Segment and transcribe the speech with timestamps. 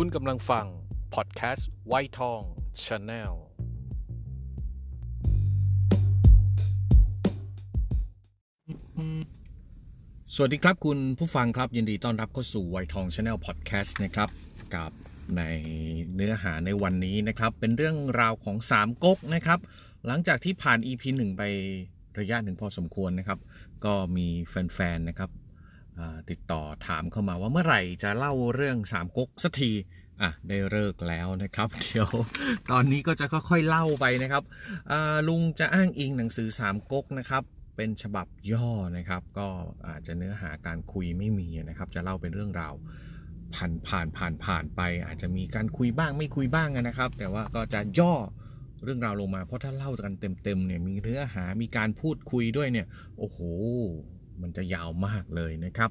[0.00, 0.66] คุณกำลังฟัง
[1.14, 2.40] พอดแคสต์ไวท์ทอง
[2.84, 3.32] Channel
[10.34, 14.28] สวัสดีครับคุณผู้ฟังครับ ยินดีต้อนรับเข้าสู่ไวท์ทอง Channel พอดแคสต์นะครับ
[14.74, 14.90] กับ
[15.36, 15.42] ใน
[16.14, 19.60] เนื้อหาในวันนี้นะครับ เป็นเรื่องราวของสามก๊กนะครับ
[20.06, 21.42] หลังจากที่ผ่าน EP 1 ไป
[22.18, 23.38] ระยะหนึ่งพอสมควรนะครับ
[23.84, 25.30] ก็มีแฟนๆนะครับ
[26.30, 29.72] ติดต่อถามเข้ามาว่าเมื่อไหร่จะเล่าเรื่องสามก๊กสักที
[30.22, 32.08] อะได้เลิกแล้วนะครับ เดี๋ยว
[32.70, 34.42] ตอนนี้ก็จะค่อยๆเล่าไปนะครับ
[35.28, 37.42] ลุงจะอ้างอิงหนังสือสามก๊กนะครับ
[37.76, 39.48] เป็นฉบับย่อนะครับ ก็
[39.88, 42.74] อาจจะเนื้อหาการคุยไม่มีนะครับ จะเล่าเป็นเรื่องราว
[43.54, 48.14] ผ่านผ่านผ่านผ่านไป อาจจะมีการคุยบ้างไม่คุยบ้างนะครับ แต่ว่าก็จะย่อ
[48.84, 52.86] เรื่องราวลงมาเพราะถ้าเล่ากันเต็มๆเนี่ยมีเนื้อหามีการพูดคุยด้วยเนี่ย
[53.18, 53.38] โอ้โห
[54.42, 55.90] มันจะยาวมากเลยนะครับ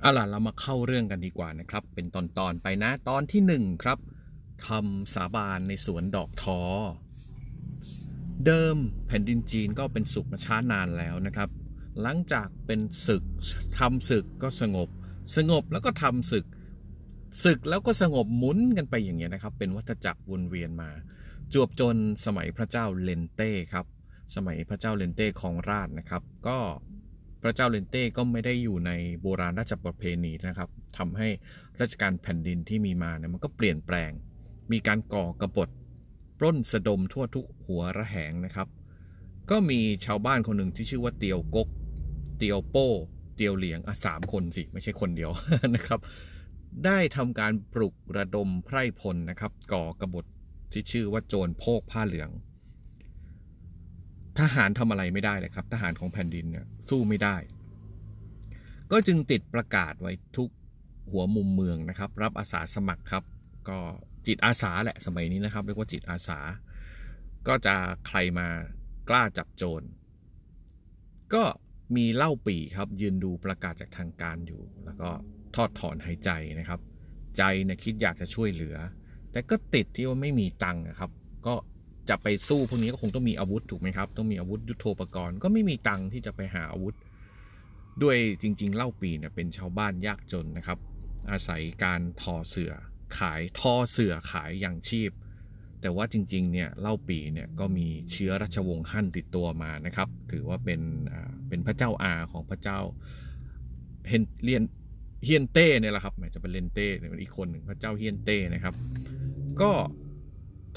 [0.00, 3.98] เอาล่ะเรามาเข้าเรื่องกันดีกว่านะครับ เป็นตอนๆไปนะตอนที่1ครับ
[4.66, 6.60] คำสาบานในสวนดอกทอ
[8.46, 11.48] เดิมแผ่นดินจีนก็เป็นสุขมาช้านานแล้วนะครับ
[12.02, 13.22] หลังจากเป็นศึก
[13.78, 14.88] ทำศึกก็สงบ
[15.36, 16.46] สงบแล้วก็ทำศึก
[17.44, 20.90] ศึกแล้วก็สงบหมุนกันไปอย่างเงี้ยนะครับ เป็นวัฏจักรวนเวียนมา
[21.52, 23.86] จวบจนสมัยพระเจ้าเลนเต้ครับ
[24.34, 26.58] สมัยพระเจ้าเลนเต้ของราชนะครับ ก็
[27.42, 31.28] พระเจ้าเลนเต้ก็ไม่ได้อยู่ในโบราณราชประเพณีนะครับทำให้
[31.80, 34.10] ราชการแผ่นดินที่มีมาเนี่ยมันก็เปลี่ยนแปลง
[34.72, 35.68] มีการก่อกระบฏ
[36.38, 38.68] ปล้นสะดมทั่วทุกหัวระแหงนะครับ
[39.50, 41.68] ก็มีชาวบ้านคนหนึ่งที่ชื่อว่าเตียวกก
[42.38, 42.88] เตียวโป้
[43.36, 45.30] เตียวเหลียงอะสามคนสิ ไม่ใช่คนเดียว
[45.74, 46.00] นะครับ
[46.84, 50.24] ได้ทำการปลุกระดมไพร่พลนะครับ ก่อกระบฏ
[50.72, 52.30] ที่ชื่อว่าโจรโพกผ้าเหลือง
[54.40, 57.36] ทหารทำอะไรไม่ได้เลยครับ ทหารของแผ่นดินเนี่ยสู้ไม่ได้
[58.92, 60.48] ก็จึงติดประกาศไว้ทุก
[61.10, 63.24] หัวมุมเมืองนะครับ รับอาสาสมัครครับ
[63.68, 63.78] ก็
[64.26, 66.38] จิตอาสาแหละสมัยนี้นะครับเรียกว่าจิตอาสา
[67.48, 67.74] ก็จะ
[68.06, 68.48] ใครมา
[69.08, 69.82] กล้าจับโจร
[71.34, 71.44] ก็
[71.96, 75.08] มีเล่าปีครับ ยืนดูประกาศจากทางการอยู่ แล้วก็
[75.54, 76.80] ทอดถอนหายใจนะครับ
[77.36, 78.76] ใจนี่ยคิดอยากจะช่วยเหลือ
[79.32, 81.10] แต่ก็ติดที่ว่าไม่มีตังค์ครับ
[81.46, 81.54] ก็
[82.08, 86.94] จะไปสู้พวกนี้ก็คงต้องมีอาวุธถูกไหมครับ ต้องมีอาวุธยุโทโธปกรณ์ ก็ไม่มีตังค์ที่จะไปหาอาวุธ
[88.02, 90.78] ด้วยจริง ๆ เล่าปีเนี่ยเป็นชาวบ้านยากจนนะครับ
[91.30, 92.72] อาศัยการทอเสือ
[93.18, 95.10] ขายทอเสือขายอย่างชีพ
[95.80, 100.80] แต่ว่าจริงๆเนี่ยเล่าปีเนี่ยก็มีเชื้อราชวงศ์ฮั่นติดตัวมานะครับ ถือว่าเป็น
[101.48, 102.78] เป็นพระเจ้าอาของพระเจ้า
[104.08, 104.62] เฮนเลียน
[105.24, 108.74] เฮียนเต้เนี่ยแหละครับจะเป็นเลนเต้เป็นอีกคนหนึ่งพระเจ้าเฮียนเต้นะครับ
[109.60, 109.70] ก็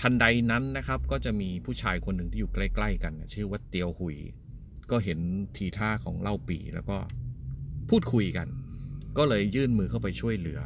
[0.02, 4.18] ทันใดนั้นนะครับ ก็จะมีผู้ชายคนหนึ่งที่อยู่ใกล้ ๆ กัน ชื่อว่าเตียวหุย
[4.92, 5.20] ก็เห็น
[5.58, 6.98] ทีท่าของเล่าปีแล้วก็
[7.90, 8.48] พูดคุยกัน
[9.18, 10.60] ก็เลยยื่นมือเข้าไปช่วยเหลือ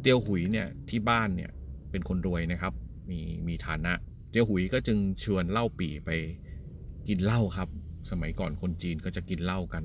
[0.00, 1.50] เตียวหุยเนี่ยที่บ้านเนี่ย
[1.90, 2.72] เป็นคนรวยนะครับ
[3.10, 3.92] มีมีฐานะ
[4.30, 6.10] เตียวหุยก็จึงชวนเล่าปีไป
[7.08, 7.68] กินเหล้าครับ
[8.10, 9.84] สมัยก่อนคนจีนก็จะกินเหล้ากัน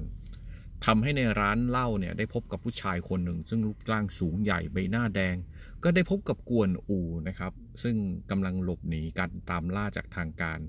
[0.86, 5.36] ทำให้ในร้านเหล้าเนี่ยได้พบกับผู้ชายคนหนึ่ง ซึ่งรูปร่างสูงใหญ่ใบหน้าแดง
[5.84, 7.96] ก็ได้พบกับกวนอูนะครับ ซึ่ง
[8.32, 10.60] กำลังหลบหนีการตามล่าจากทางการ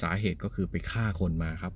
[0.00, 1.74] สาเหตุก็คือไปฆ่าคนมาครับ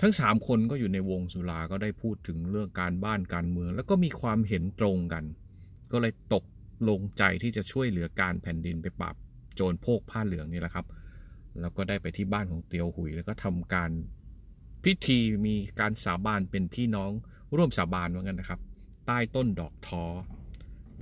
[0.00, 5.24] ทั้งสามคนก็อยู่ในวงสุราก็ได้พูดถึงเรื่องการบ้านการเมือง แล้วก็มีความเห็นตรงกัน
[5.92, 6.44] ก็เลยตก
[6.88, 9.14] ลงใจที่จะช่วยเหลือการแผ่นดินไปปราบ
[9.54, 10.86] โจรโพกผ้าเหลืองนี่แหละครับ
[11.60, 13.90] แล้วก็ได้ไปที่บ้านของเตียวหุยแล้วก็ทำการ
[14.84, 17.10] พิธีมีการสาบานเป็นพี่น้อง
[17.56, 18.60] ร่วมสาบานเหมือนกันนะครับ
[19.06, 20.04] ใต้ต้นดอกทอ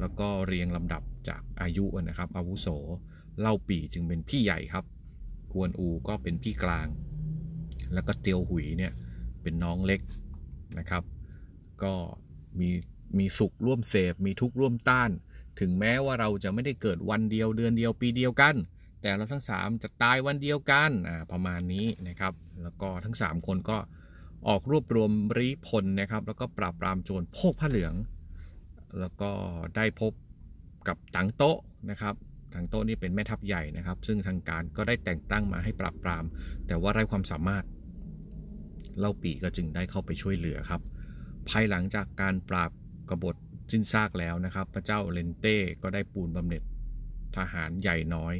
[0.00, 2.68] แล้วก็เรียงลำดับจากอายุนะครับ อาวุโส
[3.40, 4.84] เล่าปีจึงเป็นพี่ใหญ่ครับ
[5.52, 6.88] กวนอูก็เป็นพี่กลาง
[7.92, 8.92] แล้วก็เตียวหุยเนี่ย
[9.42, 10.00] เป็นน้องเล็ก
[10.78, 11.02] นะครับ
[11.82, 11.92] ก็
[12.60, 12.68] มี
[13.18, 15.10] มีสุขร่วมเสพ มีทุกข์ร่วมต้าน
[15.60, 18.54] ถึงแม้ว่าเราจะไม่ได้เกิดวันเดียวเดือนเดียวปีเดียวกัน
[19.02, 23.78] แต่เราทั้ง 3 จะตายวันเดียวกันอ่าประมาณนี้นะครับ แล้วก็ทั้ง 3 คนก็
[24.48, 27.94] ออกรวบรวมรีพลนะครับ แล้วก็ปราบปรามโจรโพกผ้าเหลือง
[29.00, 29.30] แล้วก็
[29.76, 30.12] ได้พบ
[30.88, 31.58] กับตังโต๊ะ
[31.90, 32.14] นะครับ
[32.54, 36.24] ตังโต๊ะนี่เป็นแม่ทัพใหญ่นะครับ ซึ่งทางการก็ได้แต่งตั้งมาให้ปราบปราม
[36.66, 37.64] แต่ว่าไร้ความสามารถ
[38.98, 40.80] เล่าปีก็จึงได้เข้าไปช่วยเหลือครับ
[41.48, 42.70] ภายหลังจากการปราบ
[43.10, 43.36] กบฏ
[43.72, 46.62] สิ้นซากแล้วนะครับ พระเจ้าเลนเต้ก็ได้ปูนบำเหน็จ
[47.36, 48.34] ทหารใหญ่น้อย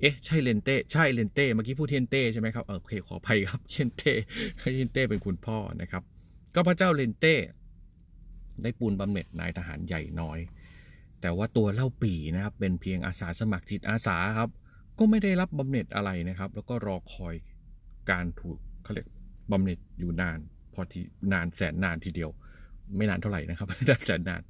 [0.00, 4.12] เอ๊ะใช่เลนเต้ใช่เลนเต้เมื่อกี้พูดเทนเต้ใช่ไหมครับโอเคขออภัยครับเทนเต้
[4.74, 6.02] เทนเต้เป็นคุณพ่อนะครับ
[6.54, 7.34] ก็พระเจ้าเลนเต้
[8.62, 10.38] ได้ปูนบำเหน็จนายทหารใหญ่น้อย
[11.20, 14.50] แต่ว่าตัวเล่าปีนะครับ เป็นเพียงอาสาสมัครจิตอาสาครับ
[14.98, 17.34] ก็ไม่ได้รับบำเหน็จอะไรนะครับ แล้วก็รอคอย
[18.10, 19.08] การถูกเขาเรียก
[19.52, 20.38] บำเหน็จอยู่นาน
[20.74, 21.02] พอที่
[21.32, 22.30] นานแสนนานทีเดียว
[22.96, 24.42] ไม่นานเท่าไหร่นะครับได้แสนนาน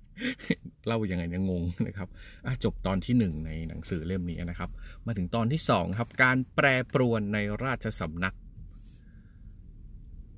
[0.87, 2.09] เล่ายังไงเนี่ยงงนะครับ
[2.65, 4.71] จบตอนที่หนึ่งในหนังสือเล่มนี้นะครับ
[5.07, 8.35] มาถึงตอนที่สองครับ การแปรปรวนในราชสำนัก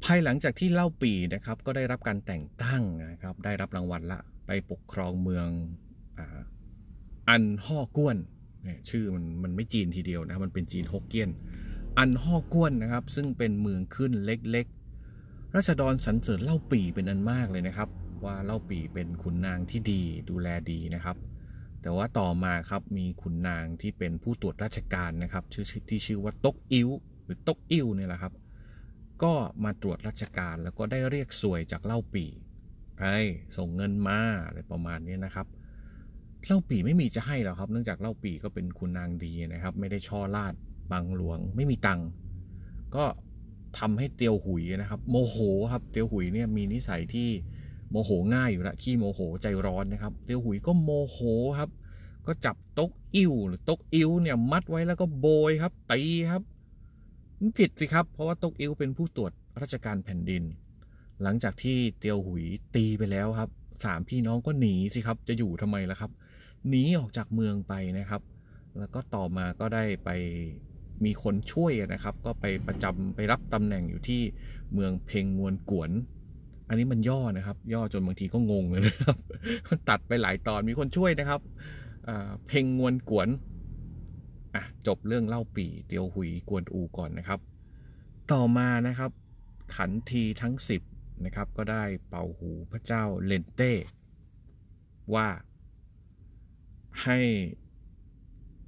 [0.04, 5.48] ภายหลังจากที่เล่าปีนะครับ ก็ได้รับการแต่งตั้งนะครับ ได้รับรางวัลละไปปกครองเมือง
[7.28, 8.16] อันฮ่อกวน
[8.90, 11.30] ชื่อมันมันไม่จีนทีเดียวนะมันเป็นจีนฮกเกี้ยน
[11.98, 14.66] อันฮ่อกวนนะครับ ซึ่งเป็นเมืองขึ้นเล็ก
[15.58, 17.88] รัชดรสรรเสริญเล่าปีเป็นอันมากเลยนะครับ
[18.24, 21.16] ว่าเล่าปีเป็นขุนนางที่ดีดูแลดีนะครับ
[21.82, 26.88] แต่ว่าต่อมาครับมีขุนนางที่เป็นผู้ตรวจราชการนะครับ ชื่อที่ชื่อว่าตกอิ้ว
[27.24, 28.32] หรือตกอิ้วเนี่ยแหละครับ
[29.22, 29.32] ก็
[29.64, 32.24] มาตรวจราชการแล้วก็ได้เรียกสวยจากเล่าปี
[33.00, 33.16] ไอ้
[33.56, 35.46] ส่งเงินมาอะไรประมาณนี้นะครับ
[36.46, 40.54] เล่าปีไม่มีจะให้หรอกครับ เนื่องจากเล่าปีก็เป็นคุณนางดีนะครับ ไม่ได้ช่อลาด
[40.92, 42.00] บางหลวง ไม่มีตัง
[42.96, 43.04] ก็
[43.78, 45.36] ทำให้เตียวหุยนะครับ โมโห
[45.72, 47.28] ครับเตียวหุยเนี่ยมีนิสัยที่
[47.90, 51.18] โมโหง่ายอยู่ละขี้โมโหใจร้อนนะครับ เตียวหุยก็โมโห
[51.58, 51.70] ครับ
[52.26, 56.00] ก็จับตกอิ่วหรือตกอิ่วเนี่ยมัดไว้แล้วก็โบยครับตี
[56.30, 56.42] ครับ
[57.40, 59.32] มันผิดสิครับ เพราะว่าตกอิ่วเป็นผู้ตรวจ
[59.62, 60.42] ราชการแผ่นดิน
[61.22, 62.44] หลังจากที่เตียวหุย
[62.74, 63.50] ตีไปแล้วครับ
[63.84, 66.10] สามพี่น้องก็หนีสิครับ จะอยู่ทำไมล่ะครับ
[66.68, 68.22] หนีออกจากเมืองไปนะครับ
[68.78, 70.10] แล้วก็ต่อมาก็ได้ไป
[71.04, 74.22] มีคนช่วยนะครับ ก็ไปประจำไปรับตำแหน่งอยู่ที่
[74.72, 75.90] เมืองเพงงวนกวน
[76.68, 79.18] อันนี้มันย่อนะครับ ย่อจนบางทีก็งงเลยนะครับ
[79.88, 81.40] ตัดไปหลายตอนมีคนช่วยนะครับ
[82.46, 83.28] เพงงวนกวน
[84.54, 87.40] อะจบเรื่องเล่าปีเตียวหุยกวนอูก่อนนะครับ
[88.32, 89.10] ต่อมานะครับ
[89.76, 90.54] ขันทีทั้ง
[90.90, 93.72] 10นะครับ ก็ได้เป่าหูพระเจ้าเลนเต้
[95.14, 95.28] ว่า
[97.02, 97.18] ให้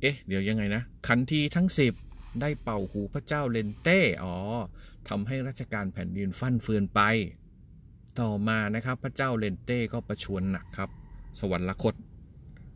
[0.01, 2.10] เอ๊ะ เดี๋ยวยังไงนะ ขันทีทั้ง10
[2.41, 4.37] ได้เป่าหูพระเจ้าเลนเต้อ๋อ
[5.09, 7.01] ทำให้ราชการแผ่นดินฟั่นเฟือนไป
[8.21, 10.91] ต่อมานะครับพระเจ้าเลนเต้ก็ประชวรหนักครับ
[11.41, 11.95] สวรรคต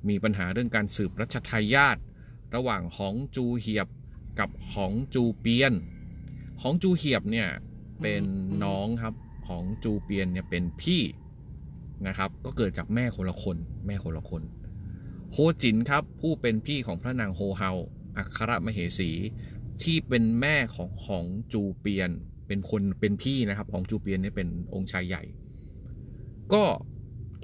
[0.08, 1.96] มีปัญหาเรื่องการสืบรัชทายาท
[2.54, 3.88] ระหว่างหองจูเหียบ
[4.38, 5.72] กับหองจูเปียน
[6.62, 7.48] หองจูเหียบเนี่ย
[8.00, 8.22] เป็น
[8.64, 9.14] น้องครับ
[9.48, 11.02] หองจูเปียนเนี่ยเป็นพี่
[12.06, 13.56] นะครับ ก็เกิดจากแม่คนละคน
[13.86, 14.42] แม่คนละคน
[15.32, 17.72] โฮจินครับ ผู้เป็นพี่ของพระนางโฮเฮา
[18.16, 19.10] อัครมเหสี
[19.82, 22.10] ที่เป็นแม่ของหองจูเปียน
[22.46, 25.22] เป็นคนเป็นพี่นะครับของจูเปียนเนี่ยเป็นองค์ชายใหญ่
[26.52, 26.64] ก็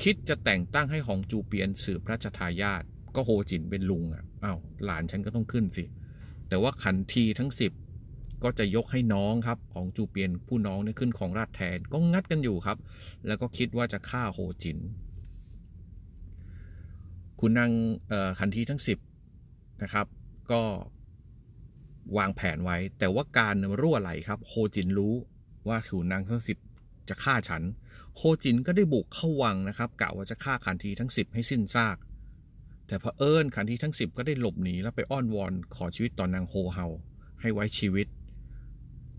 [0.03, 2.83] คิดจะแต่งตั้งให้ของจูเปียนสืบพระราชทายาท
[3.17, 5.85] ก็โฮจินเป็นลุงอะอ้าวหลานฉันก็ต้องขึ้นสิ
[6.49, 7.73] แต่ว่าขันทีทั้งสิบ
[8.43, 12.79] ก็จะยกให้น้องครับของจูเปียนผู้น้องนี่ขึ้นของราชแทนก็งัดกันอยู่ครับ
[13.27, 14.79] แล้วก็คิดว่าจะฆ่าโฮจิน
[17.41, 17.71] คุณนาง
[18.39, 18.99] ขันทีทั้งสิบ
[19.83, 20.07] นะครับ
[20.53, 20.63] ก็
[22.17, 25.15] วางแผนไว้ แต่ว่าการรั่วไหลครับ โฮจินรู้
[25.69, 26.59] ว่าขุนนางทั้งสิบ
[27.09, 27.63] จะฆ่าฉัน
[28.17, 31.97] โฮจินก็ได้บุกเข้าวังนะครับกะว่าจะฆ่าขันทีทั้งสิบให้สิ้นซาก
[32.87, 36.87] แต่พอเอิญขันทีทั้งสิบก็ได้หลบหนีแล้วไปอ้อนวอนขอชีวิตต่อนนางโฮเฮา
[37.41, 38.07] ให้ไว้ชีวิต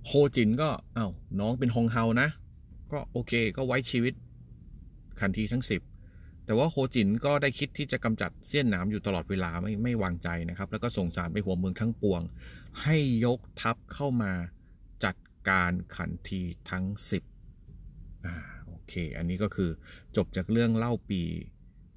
[0.05, 1.07] โฮจินก็เอา้า
[1.39, 2.29] น้องเป็นฮองเฮานะ
[2.91, 4.13] ก็โอเคก็ไว้ชีวิต
[5.19, 5.81] ขันทีทั้งสิบ
[6.45, 12.21] แต่ว่าโฮจินก็ได้คิดที่จะกำจัดเสี้ยนหนามอยู่ตลอดเวลาไม่ไม่วางใจนะครับ แล้วก็ส่งสารไปหัวเมืองทั้งปวง
[12.83, 14.31] ให้ยกทัพเข้ามา
[15.05, 15.15] จัด
[15.49, 16.85] การขันทีทั้ง
[17.55, 18.35] 10อ่า
[18.67, 19.69] โอเค อันนี้ก็คือ
[20.15, 21.21] จบจากเรื่องเล่าปี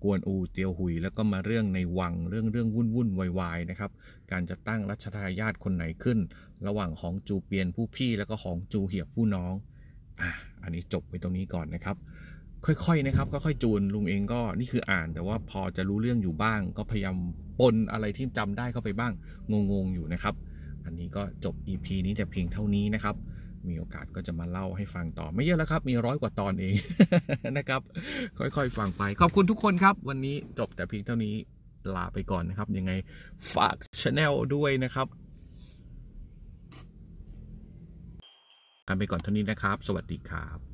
[0.02, 3.90] กวนอูเตียวหุย แล้วก็มาเรื่องในวังเรื่องเรื่องวุ่นวุ่นวายวายนะครับ
[4.32, 6.18] การจะตั้งรัชทายาทคนไหนขึ้น
[6.66, 9.54] ระหว่างของจูเปียนผู้พี่แล้วก็ของจูเหียบผู้น้อง
[10.20, 10.30] อ่า
[10.62, 11.96] อันนี้จบไปตรงนี้ก่อนนะครับ
[12.66, 17.16] ค่อยๆนะครับค่อยๆจูนลุงเองก็นี่คืออ่าน แต่ว่าพอจะรู้เรื่องอยู่บ้าง ก็พยายาม
[17.60, 19.12] ปนอะไรที่จำได้เข้าไปบ้าง
[19.72, 20.34] งงๆอยู่นะครับ
[20.84, 23.14] อันนี้ก็จบ EP นี้แต่เพียงเท่านี้นะครับ
[23.68, 26.74] มีโอกาสก็จะมาเล่าให้ฟังต่อไม่เยอะแล้วครับ มีร้อยกว่าตอนเอง
[27.58, 27.80] นะครับ
[28.38, 31.34] ค่อยๆฟังไป ขอบคุณทุกคนครับ วันนี้จบแต่เพียงเท่านี้
[31.94, 32.92] ลาไปก่อนนะครับ ยังไง
[33.54, 35.06] ฝากช anel ด้วยนะครับ
[38.88, 40.73] กันไปก่อนเท่านี้นะครับ สวัสดีครับ